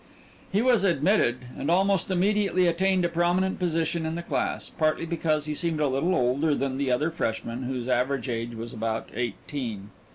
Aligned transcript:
He 0.51 0.63
was 0.63 0.83
admitted, 0.83 1.35
and 1.55 1.69
almost 1.69 2.09
immediately 2.09 2.65
attained 2.65 3.05
a 3.05 3.07
prominent 3.09 3.59
position 3.59 4.03
in 4.03 4.15
the 4.15 4.23
class, 4.23 4.67
partly 4.67 5.05
because 5.05 5.45
he 5.45 5.53
seemed 5.53 5.79
a 5.79 5.87
little 5.87 6.15
older 6.15 6.55
than 6.55 6.79
the 6.79 6.89
other 6.89 7.11
freshmen, 7.11 7.61
whose 7.65 7.87
average 7.87 8.27
age 8.27 8.55
was 8.55 8.73
about 8.73 9.09
eighteen. 9.13 9.91